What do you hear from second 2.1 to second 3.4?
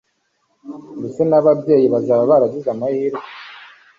baragize amahirwe